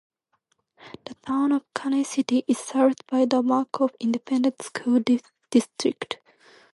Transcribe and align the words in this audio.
The 1.05 1.13
Town 1.27 1.51
of 1.51 1.71
Caney 1.75 2.03
City 2.05 2.43
is 2.47 2.57
served 2.57 3.05
by 3.05 3.25
the 3.25 3.43
Malakoff 3.43 3.91
Independent 3.99 4.59
School 4.63 4.99
District. 5.51 6.17